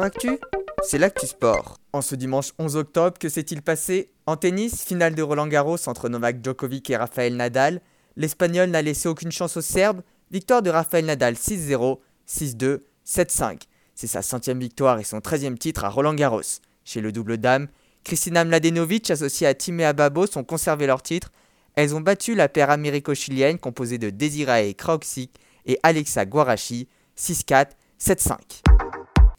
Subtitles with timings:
[0.00, 0.38] Actu,
[0.82, 1.78] c'est l'actu sport.
[1.92, 4.10] En ce dimanche 11 octobre, que s'est-il passé?
[4.26, 7.82] En tennis, finale de Roland Garros entre Novak Djokovic et Rafael Nadal.
[8.16, 10.00] L'Espagnol n'a laissé aucune chance aux Serbes.
[10.30, 13.60] Victoire de Rafael Nadal 6-0, 6-2, 7-5.
[13.94, 16.40] C'est sa centième victoire et son 13e titre à Roland Garros.
[16.84, 17.68] Chez le double dame,
[18.02, 21.32] Kristina Mladenovic associée à Timea Babos ont conservé leur titre.
[21.74, 26.88] Elles ont battu la paire américo-chilienne composée de Desirae Kraoksik et Alexa Guarachi
[27.18, 27.66] 6-4,
[28.00, 28.36] 7-5.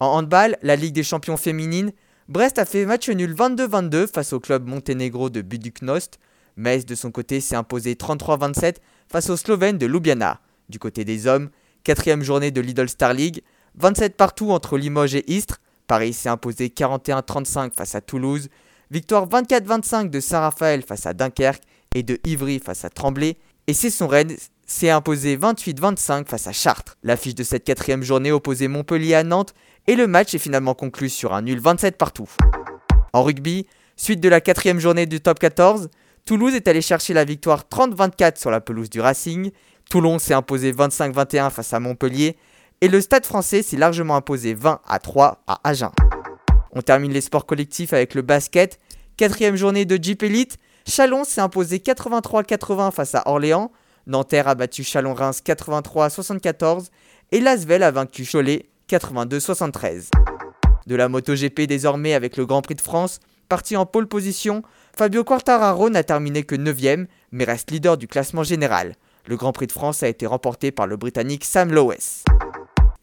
[0.00, 1.92] En handball, la Ligue des champions féminines,
[2.28, 6.18] Brest a fait match nul 22-22 face au club monténégro de Buduknost.
[6.56, 8.76] Metz, de son côté, s'est imposé 33-27
[9.08, 10.40] face aux Slovènes de Ljubljana.
[10.70, 11.50] Du côté des hommes,
[11.84, 13.42] quatrième journée de Lidl Star League,
[13.74, 15.60] 27 partout entre Limoges et Istres.
[15.86, 18.48] Paris s'est imposé 41-35 face à Toulouse.
[18.90, 21.62] Victoire 24-25 de Saint-Raphaël face à Dunkerque
[21.94, 23.36] et de Ivry face à Tremblay.
[23.66, 24.36] Et c'est son Rennes
[24.70, 26.96] s'est imposé 28-25 face à Chartres.
[27.02, 29.52] L'affiche de cette quatrième journée opposait Montpellier à Nantes
[29.88, 32.28] et le match est finalement conclu sur un nul 27 partout.
[33.12, 33.66] En rugby,
[33.96, 35.90] suite de la quatrième journée du top 14,
[36.24, 39.50] Toulouse est allé chercher la victoire 30-24 sur la pelouse du Racing,
[39.90, 42.36] Toulon s'est imposé 25-21 face à Montpellier
[42.80, 45.90] et le Stade français s'est largement imposé 20 à 3 à Agen.
[46.70, 48.78] On termine les sports collectifs avec le basket.
[49.16, 53.72] Quatrième journée de Jeep Elite, Chalon s'est imposé 83-80 face à Orléans,
[54.10, 56.88] Nanterre a battu Chalon-Reims 83-74
[57.30, 60.10] et Lasvel a vaincu Cholet 82-73.
[60.86, 64.62] De la MotoGP désormais avec le Grand Prix de France, parti en pole position,
[64.96, 68.96] Fabio Quartararo n'a terminé que 9ème mais reste leader du classement général.
[69.26, 72.24] Le Grand Prix de France a été remporté par le Britannique Sam Lowes.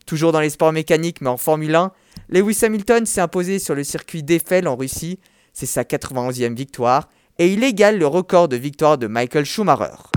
[0.06, 1.92] Toujours dans les sports mécaniques mais en Formule 1,
[2.28, 5.20] Lewis Hamilton s'est imposé sur le circuit d'Eiffel en Russie,
[5.54, 7.08] c'est sa 91e victoire,
[7.40, 10.17] et il égale le record de victoire de Michael Schumacher.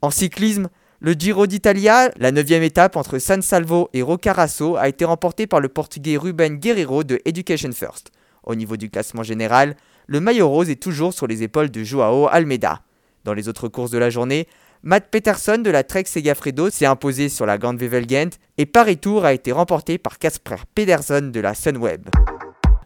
[0.00, 0.68] En cyclisme,
[1.00, 5.58] le Giro d'Italia, la 9 étape entre San Salvo et Roccaraso, a été remportée par
[5.58, 8.12] le portugais Ruben Guerreiro de Education First.
[8.44, 9.74] Au niveau du classement général,
[10.06, 12.82] le maillot rose est toujours sur les épaules de Joao Almeida.
[13.24, 14.46] Dans les autres courses de la journée,
[14.84, 19.24] Matt Peterson de la Trek Segafredo s'est imposé sur la Grande Wevelgent et Paris Tour
[19.24, 22.08] a été remporté par Casper Pedersen de la Sunweb.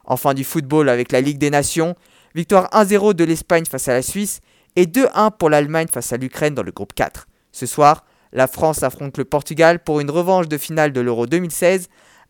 [0.07, 1.95] Enfin du football avec la Ligue des Nations,
[2.35, 4.41] victoire 1-0 de l'Espagne face à la Suisse
[4.77, 7.27] et 2-1 pour l'Allemagne face à l'Ukraine dans le groupe 4.
[7.53, 11.89] Ce soir, la France affronte le Portugal pour une revanche de finale de l'Euro 2016,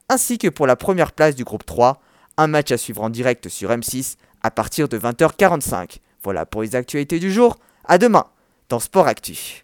[0.08, 2.00] ainsi que pour la première place du groupe 3,
[2.36, 5.98] un match à suivre en direct sur M6 à partir de 20h45.
[6.22, 8.26] Voilà pour les actualités du jour, à demain
[8.68, 9.61] dans Sport Actu.